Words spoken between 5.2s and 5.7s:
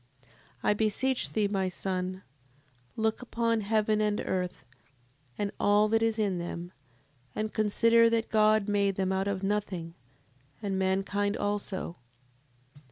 and